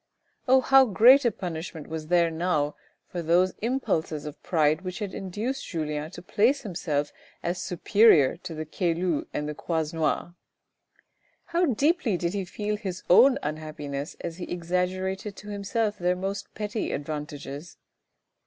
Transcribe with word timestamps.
Oh, 0.47 0.61
how 0.61 0.85
great 0.85 1.25
a 1.25 1.31
punishment 1.31 1.85
was 1.85 2.07
there 2.07 2.31
now 2.31 2.73
for 3.07 3.21
those 3.21 3.53
impulses 3.61 4.25
of 4.25 4.41
pride 4.41 4.81
which 4.81 4.97
had 4.97 5.13
induced 5.13 5.67
Julien 5.67 6.09
to 6.09 6.23
place 6.23 6.61
himself 6.61 7.13
as 7.43 7.61
superior 7.61 8.35
to 8.37 8.55
the 8.55 8.65
Caylus 8.65 9.25
and 9.31 9.47
the 9.47 9.53
Croisenois! 9.53 10.31
How 11.45 11.65
deeply 11.67 12.17
did 12.17 12.33
he 12.33 12.45
feel 12.45 12.77
his 12.77 13.03
own 13.11 13.37
unhappiness 13.43 14.15
as 14.21 14.37
he 14.37 14.45
exaggerated 14.51 15.35
to 15.35 15.49
himself 15.49 15.99
their 15.99 16.15
most 16.15 16.51
petty 16.55 16.91
advantages. 16.91 17.77